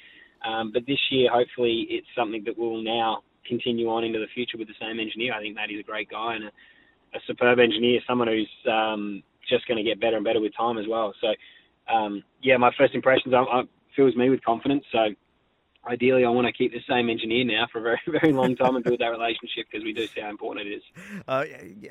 Um, 0.47 0.71
but 0.73 0.87
this 0.87 0.99
year, 1.11 1.31
hopefully, 1.33 1.87
it's 1.91 2.07
something 2.17 2.45
that 2.45 2.57
will 2.57 2.83
now 2.83 3.23
continue 3.47 3.89
on 3.89 4.05
into 4.05 4.19
the 4.19 4.29
future 4.35 4.59
with 4.59 4.69
the 4.69 4.75
same 4.81 5.01
engineer. 5.01 5.35
I 5.35 5.41
think 5.41 5.55
Matty's 5.57 5.81
a 5.81 5.83
great 5.83 6.09
guy 6.11 6.37
and 6.37 6.45
a, 6.45 6.49
a 7.17 7.21
superb 7.27 7.59
engineer, 7.59 8.01
someone 8.07 8.29
who's 8.29 8.51
um, 8.71 9.23
just 9.49 9.67
going 9.67 9.79
to 9.79 9.85
get 9.85 10.01
better 10.01 10.17
and 10.17 10.25
better 10.25 10.41
with 10.41 10.53
time 10.57 10.79
as 10.79 10.87
well. 10.89 11.15
So, 11.21 11.95
um, 11.95 12.23
yeah, 12.43 12.57
my 12.57 12.71
first 12.79 12.95
impressions 12.95 13.35
I, 13.35 13.41
I, 13.41 13.63
fills 13.97 14.17
me 14.17 14.31
with 14.31 14.43
confidence. 14.43 14.85
So, 14.93 14.99
ideally, 15.87 16.25
I 16.25 16.29
want 16.31 16.47
to 16.47 16.53
keep 16.53 16.73
the 16.73 16.83
same 16.89 17.11
engineer 17.11 17.45
now 17.45 17.67
for 17.71 17.79
a 17.79 17.83
very, 17.83 18.01
very 18.21 18.33
long 18.33 18.57
time 18.57 18.77
and 18.77 18.85
build 18.85 19.01
that 19.01 19.09
relationship 19.09 19.67
because 19.71 19.85
we 19.85 19.93
do 19.93 20.07
see 20.07 20.21
how 20.21 20.31
important 20.31 20.67
it 20.67 20.75
is. 20.77 20.83
Uh, 21.27 21.45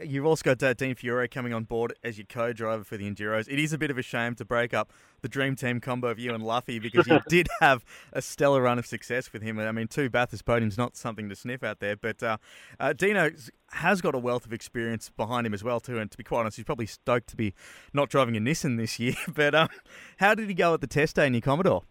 you've 0.04 0.26
also 0.26 0.44
got 0.44 0.62
uh, 0.62 0.74
Dean 0.74 0.94
Fiore 0.94 1.28
coming 1.28 1.54
on 1.54 1.64
board 1.64 1.94
as 2.04 2.18
your 2.18 2.26
co-driver 2.28 2.84
for 2.84 2.98
the 2.98 3.10
Enduros. 3.10 3.48
It 3.50 3.58
is 3.58 3.74
a 3.74 3.78
bit 3.78 3.90
of 3.90 3.98
a 3.98 4.02
shame 4.02 4.36
to 4.36 4.46
break 4.46 4.74
up 4.74 4.92
the 5.22 5.30
dream 5.30 5.56
team 5.56 5.80
combo 5.80 6.10
of 6.10 6.20
you 6.20 6.36
and 6.36 6.44
Luffy 6.44 6.78
because 6.78 7.08
you 7.08 7.20
did 7.28 7.48
have 7.62 7.84
a 8.12 8.22
stellar 8.22 8.62
run 8.62 8.78
of 8.78 8.86
success 8.86 9.34
with 9.34 9.42
him. 9.42 9.58
I 9.60 9.72
mean, 9.72 9.88
two 9.88 10.10
Bathurst 10.10 10.46
podiums 10.46 10.78
not 10.78 10.96
something 10.96 11.30
to 11.30 11.36
sniff 11.36 11.64
out 11.64 11.80
there, 11.80 11.96
but 11.96 12.22
uh, 12.22 12.38
uh, 12.80 12.94
Dino 12.94 13.32
has 13.72 14.02
got 14.02 14.14
a 14.14 14.20
wealth 14.20 14.46
of 14.46 14.54
experience 14.54 15.10
behind 15.10 15.48
him 15.48 15.54
as 15.54 15.64
well 15.64 15.80
too. 15.80 15.98
And 15.98 16.12
to 16.12 16.18
be 16.18 16.24
quite 16.24 16.42
honest, 16.42 16.58
he's 16.58 16.66
probably 16.66 16.86
stoked 16.86 17.28
to 17.30 17.36
be 17.36 17.54
not 17.94 18.10
driving 18.10 18.38
a 18.38 18.40
Nissan 18.40 18.78
this 18.78 19.00
year. 19.00 19.16
But 19.34 19.56
um, 19.56 19.70
how 20.18 20.36
did 20.36 20.48
he 20.48 20.54
go 20.54 20.76
at 20.76 20.82
the 20.82 20.88
test 20.88 21.16
day 21.16 21.26
in 21.26 21.34
your 21.34 21.42
Commodore? 21.42 21.84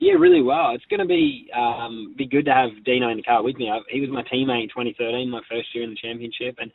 Yeah, 0.00 0.14
really 0.14 0.42
well. 0.42 0.70
It's 0.74 0.84
going 0.84 1.00
to 1.00 1.06
be 1.06 1.50
um, 1.56 2.14
be 2.16 2.26
good 2.26 2.44
to 2.44 2.54
have 2.54 2.84
Dino 2.84 3.08
in 3.08 3.16
the 3.16 3.22
car 3.22 3.42
with 3.42 3.56
me. 3.56 3.68
I, 3.68 3.80
he 3.90 4.00
was 4.00 4.10
my 4.10 4.22
teammate 4.22 4.62
in 4.62 4.68
2013, 4.68 5.28
my 5.28 5.40
first 5.50 5.74
year 5.74 5.82
in 5.82 5.90
the 5.90 5.96
championship, 5.96 6.56
and 6.60 6.70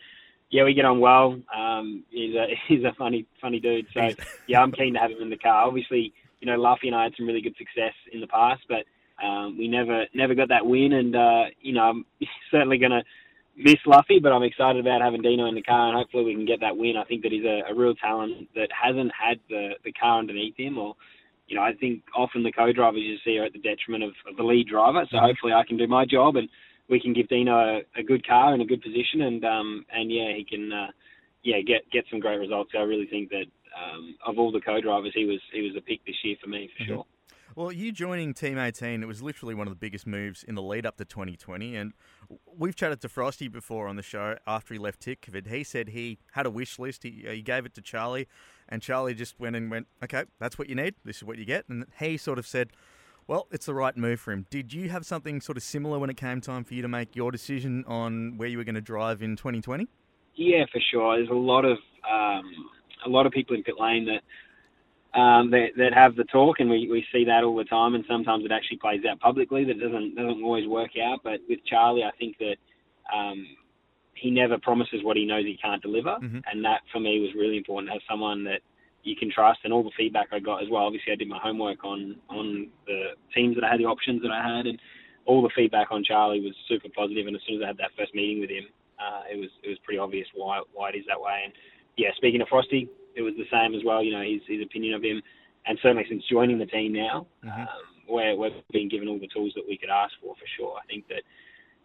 yeah, 0.49 0.63
we 0.65 0.73
get 0.73 0.85
on 0.85 0.99
well. 0.99 1.39
Um, 1.55 2.03
he's 2.09 2.35
a 2.35 2.47
he's 2.67 2.83
a 2.83 2.93
funny 2.97 3.25
funny 3.41 3.59
dude. 3.59 3.87
So 3.93 4.09
yeah, 4.47 4.61
I'm 4.61 4.71
keen 4.71 4.93
to 4.93 4.99
have 4.99 5.11
him 5.11 5.21
in 5.21 5.29
the 5.29 5.37
car. 5.37 5.65
Obviously, 5.65 6.13
you 6.41 6.47
know, 6.47 6.59
Luffy 6.59 6.87
and 6.87 6.95
I 6.95 7.03
had 7.03 7.13
some 7.17 7.25
really 7.25 7.41
good 7.41 7.55
success 7.57 7.93
in 8.11 8.19
the 8.19 8.27
past, 8.27 8.61
but 8.67 8.83
um, 9.25 9.57
we 9.57 9.69
never 9.69 10.05
never 10.13 10.35
got 10.35 10.49
that 10.49 10.65
win. 10.65 10.91
And 10.91 11.15
uh, 11.15 11.43
you 11.61 11.73
know, 11.73 11.83
I'm 11.83 12.05
certainly 12.51 12.77
going 12.77 12.91
to 12.91 13.03
miss 13.55 13.79
Luffy, 13.85 14.19
but 14.19 14.33
I'm 14.33 14.43
excited 14.43 14.85
about 14.85 15.01
having 15.01 15.21
Dino 15.21 15.45
in 15.47 15.55
the 15.55 15.63
car, 15.63 15.87
and 15.87 15.97
hopefully 15.97 16.25
we 16.25 16.35
can 16.35 16.45
get 16.45 16.59
that 16.59 16.75
win. 16.75 16.97
I 16.97 17.05
think 17.05 17.23
that 17.23 17.31
he's 17.31 17.45
a, 17.45 17.71
a 17.71 17.73
real 17.73 17.95
talent 17.95 18.49
that 18.55 18.67
hasn't 18.71 19.13
had 19.17 19.39
the 19.49 19.75
the 19.85 19.93
car 19.93 20.19
underneath 20.19 20.57
him 20.57 20.77
or 20.77 20.95
you 21.47 21.55
know, 21.55 21.61
I 21.61 21.73
think 21.73 22.03
often 22.15 22.43
the 22.43 22.51
co-drivers 22.51 23.01
you 23.01 23.17
see 23.23 23.37
are 23.37 23.45
at 23.45 23.53
the 23.53 23.59
detriment 23.59 24.03
of, 24.03 24.11
of 24.29 24.37
the 24.37 24.43
lead 24.43 24.67
driver. 24.67 25.05
So 25.11 25.17
hopefully 25.17 25.53
I 25.53 25.63
can 25.67 25.77
do 25.77 25.87
my 25.87 26.05
job 26.05 26.35
and 26.35 26.49
we 26.89 26.99
can 26.99 27.13
give 27.13 27.27
Dino 27.27 27.53
a, 27.53 27.81
a 27.99 28.03
good 28.03 28.25
car 28.25 28.53
in 28.53 28.61
a 28.61 28.65
good 28.65 28.81
position 28.81 29.21
and 29.21 29.43
um 29.45 29.85
and 29.91 30.11
yeah 30.11 30.33
he 30.35 30.45
can 30.47 30.71
uh, 30.71 30.87
yeah 31.43 31.61
get 31.65 31.89
get 31.91 32.05
some 32.09 32.19
great 32.19 32.37
results. 32.37 32.71
I 32.75 32.81
really 32.81 33.07
think 33.07 33.29
that 33.29 33.45
um, 33.73 34.15
of 34.25 34.37
all 34.37 34.51
the 34.51 34.61
co-drivers 34.61 35.13
he 35.15 35.25
was 35.25 35.39
he 35.51 35.61
was 35.61 35.75
a 35.77 35.81
pick 35.81 36.05
this 36.05 36.15
year 36.23 36.35
for 36.41 36.49
me 36.49 36.69
for 36.77 36.83
sure. 36.85 37.05
Well, 37.55 37.71
you 37.71 37.91
joining 37.91 38.33
Team 38.33 38.57
18, 38.57 39.03
it 39.03 39.05
was 39.05 39.21
literally 39.21 39.53
one 39.53 39.67
of 39.67 39.71
the 39.71 39.77
biggest 39.77 40.07
moves 40.07 40.43
in 40.43 40.55
the 40.55 40.61
lead 40.61 40.87
up 40.87 40.97
to 40.97 41.05
2020. 41.05 41.75
And 41.75 41.93
we've 42.57 42.75
chatted 42.75 42.99
to 43.01 43.09
Frosty 43.09 43.47
before 43.47 43.87
on 43.87 43.95
the 43.95 44.01
show 44.01 44.37
after 44.47 44.73
he 44.73 44.79
left 44.79 45.01
Tickford. 45.01 45.45
He 45.45 45.63
said 45.63 45.89
he 45.89 46.17
had 46.31 46.47
a 46.47 46.49
wish 46.49 46.79
list. 46.79 47.03
He, 47.03 47.23
he 47.27 47.43
gave 47.43 47.67
it 47.67 47.75
to 47.75 47.81
Charlie, 47.81 48.27
and 48.73 48.81
Charlie 48.81 49.13
just 49.13 49.39
went 49.39 49.55
and 49.55 49.69
went, 49.69 49.85
okay, 50.03 50.23
that's 50.39 50.57
what 50.57 50.67
you 50.67 50.73
need. 50.73 50.95
This 51.05 51.17
is 51.17 51.23
what 51.23 51.37
you 51.37 51.45
get. 51.45 51.69
And 51.69 51.85
he 51.99 52.17
sort 52.17 52.39
of 52.39 52.47
said, 52.47 52.71
well, 53.27 53.47
it's 53.51 53.67
the 53.67 53.73
right 53.75 53.95
move 53.95 54.19
for 54.19 54.31
him. 54.31 54.47
Did 54.49 54.73
you 54.73 54.89
have 54.89 55.05
something 55.05 55.41
sort 55.41 55.57
of 55.57 55.63
similar 55.63 55.99
when 55.99 56.09
it 56.09 56.17
came 56.17 56.41
time 56.41 56.63
for 56.63 56.73
you 56.73 56.81
to 56.81 56.87
make 56.87 57.15
your 57.15 57.31
decision 57.31 57.85
on 57.87 58.35
where 58.35 58.49
you 58.49 58.57
were 58.57 58.63
going 58.63 58.73
to 58.73 58.81
drive 58.81 59.21
in 59.21 59.35
2020? 59.35 59.87
Yeah, 60.33 60.65
for 60.71 60.81
sure. 60.91 61.17
There's 61.17 61.29
a 61.29 61.33
lot 61.33 61.65
of 61.65 61.77
um, 62.11 62.51
a 63.05 63.09
lot 63.09 63.27
of 63.27 63.31
people 63.31 63.55
in 63.55 63.61
pit 63.61 63.75
lane 63.79 64.07
that 64.07 65.19
um, 65.19 65.51
that, 65.51 65.67
that 65.77 65.93
have 65.93 66.15
the 66.15 66.23
talk, 66.23 66.59
and 66.59 66.67
we, 66.67 66.89
we 66.89 67.05
see 67.13 67.25
that 67.25 67.43
all 67.43 67.55
the 67.55 67.65
time. 67.65 67.93
And 67.93 68.03
sometimes 68.09 68.43
it 68.43 68.51
actually 68.51 68.77
plays 68.77 69.01
out 69.07 69.19
publicly. 69.19 69.65
That 69.65 69.79
doesn't 69.79 70.15
doesn't 70.15 70.41
always 70.43 70.67
work 70.67 70.97
out. 70.97 71.19
But 71.23 71.41
with 71.47 71.59
Charlie, 71.67 72.03
I 72.03 72.11
think 72.17 72.39
that 72.39 72.55
um, 73.15 73.45
he 74.15 74.31
never 74.31 74.57
promises 74.57 75.03
what 75.03 75.17
he 75.17 75.25
knows 75.25 75.45
he 75.45 75.57
can't 75.57 75.81
deliver, 75.81 76.17
Mhm. 76.21 76.43
and 76.51 76.63
that 76.65 76.81
for 76.91 76.99
me 76.99 77.19
was 77.19 77.33
really 77.33 77.57
important 77.57 77.87
to 77.89 77.93
have 77.93 78.03
someone 78.07 78.43
that 78.43 78.61
you 79.03 79.15
can 79.15 79.29
trust. 79.29 79.59
And 79.63 79.73
all 79.73 79.83
the 79.83 79.91
feedback 79.91 80.27
I 80.31 80.39
got 80.39 80.63
as 80.63 80.69
well. 80.69 80.85
Obviously, 80.85 81.11
I 81.11 81.15
did 81.15 81.27
my 81.27 81.39
homework 81.39 81.83
on 81.83 82.15
on 82.29 82.69
the 82.85 83.15
teams 83.33 83.55
that 83.55 83.63
I 83.63 83.71
had, 83.71 83.79
the 83.79 83.85
options 83.85 84.21
that 84.21 84.31
I 84.31 84.41
had, 84.55 84.65
and 84.65 84.79
all 85.25 85.41
the 85.41 85.49
feedback 85.49 85.91
on 85.91 86.03
Charlie 86.03 86.41
was 86.41 86.55
super 86.67 86.89
positive. 86.89 87.27
And 87.27 87.35
as 87.35 87.41
soon 87.43 87.57
as 87.57 87.63
I 87.63 87.67
had 87.67 87.77
that 87.77 87.91
first 87.97 88.13
meeting 88.13 88.39
with 88.39 88.49
him, 88.49 88.67
uh, 88.99 89.23
it 89.31 89.37
was 89.37 89.49
it 89.63 89.69
was 89.69 89.79
pretty 89.79 89.99
obvious 89.99 90.27
why 90.33 90.61
why 90.73 90.89
it 90.89 90.95
is 90.95 91.05
that 91.07 91.19
way. 91.19 91.41
And 91.43 91.53
yeah, 91.97 92.13
speaking 92.15 92.41
of 92.41 92.47
Frosty, 92.47 92.89
it 93.15 93.21
was 93.21 93.35
the 93.35 93.47
same 93.51 93.75
as 93.75 93.83
well. 93.83 94.03
You 94.03 94.13
know, 94.13 94.21
his 94.21 94.41
his 94.47 94.61
opinion 94.61 94.93
of 94.93 95.03
him, 95.03 95.21
and 95.65 95.77
certainly 95.81 96.05
since 96.07 96.23
joining 96.29 96.57
the 96.57 96.65
team 96.65 96.93
now, 96.93 97.27
um, 97.43 97.67
where 98.07 98.35
we've 98.35 98.51
been 98.71 98.89
given 98.89 99.07
all 99.07 99.19
the 99.19 99.27
tools 99.27 99.53
that 99.55 99.67
we 99.67 99.77
could 99.77 99.89
ask 99.89 100.13
for 100.21 100.35
for 100.35 100.47
sure. 100.57 100.77
I 100.77 100.85
think 100.87 101.07
that 101.09 101.23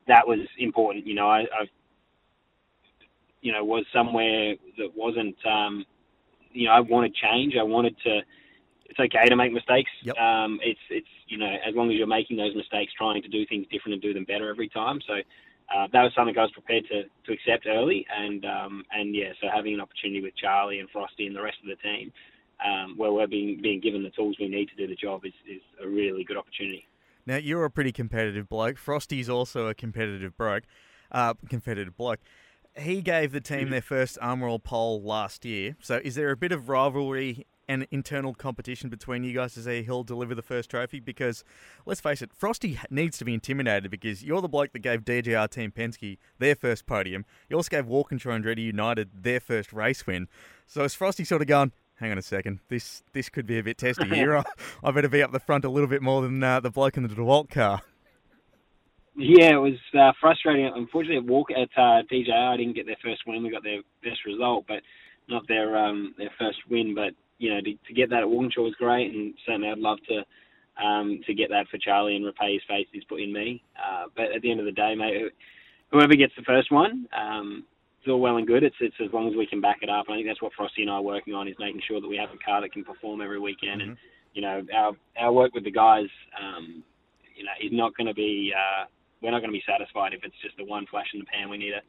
that 0.06 0.26
was 0.26 0.40
important. 0.58 1.06
You 1.06 1.14
know, 1.14 1.28
I, 1.28 1.40
I've 1.40 1.70
you 3.40 3.52
know 3.52 3.64
was 3.64 3.84
somewhere 3.92 4.54
that 4.78 4.90
wasn't. 4.96 5.36
Um, 5.46 5.84
you 6.52 6.66
know, 6.66 6.72
I 6.72 6.80
wanted 6.80 7.14
change. 7.14 7.54
I 7.58 7.62
wanted 7.62 7.96
to. 8.04 8.20
It's 8.86 8.98
okay 8.98 9.26
to 9.26 9.36
make 9.36 9.52
mistakes. 9.52 9.90
Yep. 10.02 10.16
Um, 10.16 10.58
it's 10.62 10.80
it's 10.90 11.08
you 11.26 11.38
know 11.38 11.56
as 11.66 11.74
long 11.74 11.90
as 11.90 11.96
you're 11.96 12.06
making 12.06 12.36
those 12.36 12.54
mistakes, 12.56 12.92
trying 12.96 13.22
to 13.22 13.28
do 13.28 13.44
things 13.46 13.66
different 13.70 13.94
and 13.94 14.02
do 14.02 14.14
them 14.14 14.24
better 14.24 14.48
every 14.50 14.68
time. 14.68 15.00
So 15.06 15.14
uh, 15.74 15.86
that 15.92 16.02
was 16.02 16.12
something 16.16 16.36
I 16.38 16.42
was 16.42 16.52
prepared 16.52 16.84
to, 16.88 17.02
to 17.04 17.32
accept 17.32 17.66
early, 17.66 18.06
and 18.16 18.44
um, 18.46 18.84
and 18.90 19.14
yeah, 19.14 19.32
so 19.40 19.48
having 19.54 19.74
an 19.74 19.80
opportunity 19.80 20.22
with 20.22 20.34
Charlie 20.36 20.80
and 20.80 20.88
Frosty 20.90 21.26
and 21.26 21.36
the 21.36 21.42
rest 21.42 21.58
of 21.62 21.68
the 21.68 21.76
team, 21.76 22.10
um, 22.64 22.96
where 22.96 23.12
we're 23.12 23.26
being 23.26 23.60
being 23.62 23.80
given 23.80 24.02
the 24.02 24.10
tools 24.10 24.36
we 24.40 24.48
need 24.48 24.70
to 24.70 24.76
do 24.76 24.86
the 24.86 24.94
job, 24.94 25.26
is, 25.26 25.34
is 25.46 25.60
a 25.82 25.86
really 25.86 26.24
good 26.24 26.38
opportunity. 26.38 26.86
Now 27.26 27.36
you're 27.36 27.66
a 27.66 27.70
pretty 27.70 27.92
competitive 27.92 28.48
bloke. 28.48 28.78
Frosty's 28.78 29.28
also 29.28 29.66
a 29.66 29.74
competitive 29.74 30.36
bloke. 30.38 30.64
Uh, 31.12 31.34
competitive 31.48 31.96
bloke. 31.96 32.20
He 32.76 33.02
gave 33.02 33.32
the 33.32 33.40
team 33.40 33.70
their 33.70 33.82
first 33.82 34.18
Armor 34.20 34.48
All 34.48 34.58
pole 34.58 35.02
last 35.02 35.44
year. 35.44 35.76
So 35.80 36.00
is 36.02 36.14
there 36.14 36.30
a 36.30 36.36
bit 36.36 36.52
of 36.52 36.68
rivalry 36.68 37.46
and 37.68 37.86
internal 37.90 38.34
competition 38.34 38.88
between 38.88 39.24
you 39.24 39.34
guys 39.34 39.52
to 39.54 39.62
see 39.62 39.82
who'll 39.82 40.04
deliver 40.04 40.34
the 40.34 40.42
first 40.42 40.70
trophy? 40.70 41.00
Because 41.00 41.44
let's 41.86 42.00
face 42.00 42.22
it, 42.22 42.30
Frosty 42.32 42.78
needs 42.88 43.18
to 43.18 43.24
be 43.24 43.34
intimidated 43.34 43.90
because 43.90 44.24
you're 44.24 44.40
the 44.40 44.48
bloke 44.48 44.72
that 44.72 44.78
gave 44.78 45.04
DJR 45.04 45.50
Team 45.50 45.72
Penske 45.72 46.18
their 46.38 46.54
first 46.54 46.86
podium. 46.86 47.24
You 47.48 47.56
also 47.56 47.68
gave 47.68 47.86
Walkinshaw 47.86 48.30
and 48.30 48.44
Andretti 48.44 48.64
United 48.64 49.10
their 49.22 49.40
first 49.40 49.72
race 49.72 50.06
win. 50.06 50.28
So 50.66 50.84
is 50.84 50.94
Frosty 50.94 51.24
sort 51.24 51.42
of 51.42 51.48
going? 51.48 51.72
Hang 51.96 52.12
on 52.12 52.18
a 52.18 52.22
second. 52.22 52.60
This 52.68 53.02
this 53.12 53.28
could 53.28 53.46
be 53.46 53.58
a 53.58 53.62
bit 53.62 53.76
testy 53.76 54.08
here. 54.08 54.36
I, 54.36 54.44
I 54.84 54.90
better 54.92 55.08
be 55.08 55.22
up 55.22 55.32
the 55.32 55.40
front 55.40 55.64
a 55.64 55.68
little 55.68 55.88
bit 55.88 56.00
more 56.00 56.22
than 56.22 56.42
uh, 56.42 56.60
the 56.60 56.70
bloke 56.70 56.96
in 56.96 57.02
the 57.02 57.08
DeWalt 57.08 57.50
car. 57.50 57.82
Yeah, 59.18 59.54
it 59.54 59.60
was 59.60 59.74
uh, 59.98 60.12
frustrating. 60.20 60.70
Unfortunately, 60.72 61.16
at 61.16 61.24
Walk 61.24 61.50
at 61.50 61.68
uh, 61.76 62.06
DJR, 62.06 62.54
I 62.54 62.56
didn't 62.56 62.76
get 62.76 62.86
their 62.86 62.96
first 63.02 63.22
win. 63.26 63.42
We 63.42 63.50
got 63.50 63.64
their 63.64 63.82
best 64.04 64.24
result, 64.24 64.64
but 64.68 64.80
not 65.28 65.42
their 65.48 65.76
um, 65.76 66.14
their 66.16 66.30
first 66.38 66.58
win. 66.70 66.94
But 66.94 67.14
you 67.38 67.50
know, 67.52 67.60
to, 67.60 67.74
to 67.74 67.94
get 67.94 68.10
that 68.10 68.20
at 68.20 68.28
Walkinshaw 68.30 68.62
was 68.62 68.76
great, 68.78 69.12
and 69.12 69.34
certainly 69.44 69.70
I'd 69.70 69.78
love 69.78 69.98
to 70.08 70.84
um, 70.84 71.20
to 71.26 71.34
get 71.34 71.50
that 71.50 71.66
for 71.68 71.78
Charlie 71.78 72.14
and 72.14 72.24
repay 72.24 72.52
his 72.52 72.62
faith 72.68 72.86
he's 72.92 73.02
put 73.04 73.20
in 73.20 73.32
me. 73.32 73.60
Uh, 73.74 74.04
but 74.14 74.26
at 74.30 74.42
the 74.42 74.52
end 74.52 74.60
of 74.60 74.66
the 74.66 74.72
day, 74.72 74.94
mate, 74.94 75.32
whoever 75.90 76.14
gets 76.14 76.34
the 76.36 76.44
first 76.44 76.70
one, 76.70 77.08
um, 77.12 77.64
it's 78.00 78.08
all 78.08 78.20
well 78.20 78.36
and 78.36 78.46
good. 78.46 78.62
It's 78.62 78.76
it's 78.78 78.94
as 79.04 79.12
long 79.12 79.28
as 79.28 79.34
we 79.34 79.48
can 79.48 79.60
back 79.60 79.78
it 79.82 79.90
up. 79.90 80.04
And 80.06 80.14
I 80.14 80.18
think 80.18 80.28
that's 80.28 80.42
what 80.42 80.52
Frosty 80.56 80.82
and 80.82 80.90
I 80.92 80.94
are 80.94 81.02
working 81.02 81.34
on 81.34 81.48
is 81.48 81.56
making 81.58 81.82
sure 81.88 82.00
that 82.00 82.06
we 82.08 82.18
have 82.18 82.30
a 82.30 82.38
car 82.38 82.60
that 82.60 82.72
can 82.72 82.84
perform 82.84 83.20
every 83.20 83.40
weekend. 83.40 83.82
And 83.82 83.96
you 84.32 84.42
know, 84.42 84.62
our 84.72 84.92
our 85.18 85.32
work 85.32 85.54
with 85.54 85.64
the 85.64 85.72
guys, 85.72 86.06
um, 86.40 86.84
you 87.34 87.42
know, 87.42 87.50
is 87.60 87.72
not 87.72 87.96
going 87.96 88.06
to 88.06 88.14
be. 88.14 88.52
Uh, 88.54 88.84
we're 89.22 89.30
not 89.30 89.40
going 89.40 89.50
to 89.50 89.58
be 89.58 89.64
satisfied 89.66 90.14
if 90.14 90.24
it's 90.24 90.36
just 90.42 90.56
the 90.56 90.64
one 90.64 90.86
flash 90.86 91.08
in 91.12 91.20
the 91.20 91.26
pan. 91.26 91.48
We 91.50 91.58
need 91.58 91.70
to 91.70 91.82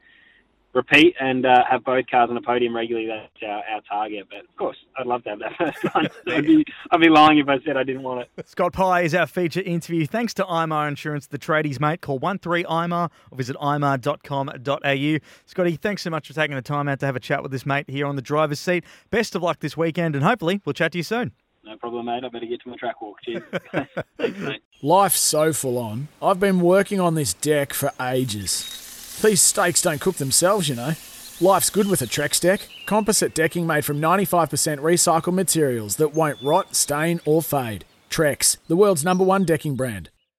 repeat 0.74 1.16
and 1.20 1.46
uh, 1.46 1.64
have 1.70 1.84
both 1.84 2.06
cars 2.08 2.30
on 2.30 2.36
the 2.36 2.42
podium 2.42 2.76
regularly. 2.76 3.08
That's 3.08 3.44
our, 3.44 3.64
our 3.76 3.82
target. 3.90 4.28
But 4.30 4.40
of 4.40 4.56
course, 4.56 4.78
I'd 4.98 5.08
love 5.08 5.24
to 5.24 5.30
have 5.30 5.40
that 5.40 5.56
first 5.58 5.96
one. 5.96 6.08
I'd 6.28 6.46
be 6.46 6.66
I'd 6.92 7.02
be 7.02 7.10
lying 7.10 7.40
if 7.40 7.48
I 7.48 7.60
said 7.66 7.78
I 7.78 7.84
didn't 7.84 8.04
want 8.04 8.22
it. 8.22 8.48
Scott 8.48 8.74
Pye 8.74 9.02
is 9.02 9.16
our 9.16 9.28
feature 9.28 9.62
interview. 9.62 10.06
Thanks 10.06 10.34
to 10.36 10.44
IMAR 10.44 10.88
Insurance, 10.88 11.28
the 11.28 11.40
tradies, 11.40 11.80
mate. 11.80 12.02
Call 12.02 12.20
13IMAR 12.20 13.10
or 13.32 13.38
visit 13.38 13.56
imar.com.au. 13.58 15.18
Scotty, 15.46 15.76
thanks 15.76 16.02
so 16.04 16.10
much 16.10 16.28
for 16.28 16.34
taking 16.34 16.56
the 16.56 16.62
time 16.62 16.88
out 16.88 17.00
to 17.00 17.06
have 17.06 17.16
a 17.16 17.20
chat 17.20 17.42
with 17.42 17.52
this 17.52 17.66
mate 17.66 17.90
here 17.90 18.06
on 18.06 18.16
the 18.16 18.22
driver's 18.22 18.60
seat. 18.60 18.84
Best 19.10 19.36
of 19.36 19.42
luck 19.44 19.60
this 19.60 19.76
weekend, 19.76 20.16
and 20.16 20.24
hopefully 20.24 20.62
we'll 20.66 20.74
chat 20.74 20.92
to 20.94 20.98
you 20.98 21.04
soon. 21.04 21.32
No 21.64 21.78
problem, 21.78 22.06
mate. 22.06 22.24
I 22.24 22.30
better 22.30 22.46
get 22.46 22.62
to 22.62 22.70
my 22.70 22.76
track 22.76 23.02
walk. 23.02 23.18
Cheers. 23.24 23.44
Thanks, 24.18 24.40
mate. 24.40 24.62
Life's 24.82 25.20
so 25.20 25.54
full 25.54 25.78
on. 25.78 26.08
I've 26.22 26.40
been 26.40 26.62
working 26.62 27.00
on 27.00 27.16
this 27.16 27.34
deck 27.34 27.74
for 27.74 27.92
ages. 28.02 29.20
These 29.22 29.42
steaks 29.42 29.82
don't 29.82 30.00
cook 30.02 30.16
themselves, 30.16 30.70
you 30.70 30.76
know. 30.76 30.94
Life's 31.42 31.70
good 31.70 31.88
with 31.88 32.02
a 32.02 32.06
Trex 32.06 32.40
deck. 32.42 32.68
Composite 32.86 33.34
decking 33.34 33.68
made 33.68 33.86
from 33.86 34.02
95% 34.02 34.80
recycled 34.80 35.34
materials 35.34 35.98
that 35.98 36.14
won't 36.14 36.42
rot, 36.42 36.76
stain, 36.76 37.22
or 37.26 37.42
fade. 37.42 37.86
Trex, 38.10 38.58
the 38.68 38.76
world's 38.76 39.06
number 39.06 39.24
one 39.24 39.46
decking 39.46 39.76
brand. 39.76 40.10